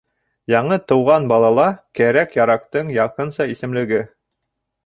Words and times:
Яңы 0.51 0.77
тыуған 0.91 1.27
балала 1.33 1.67
кәрәк-ярактың 2.01 2.93
якынса 2.99 3.49
исемлеге: 3.57 4.01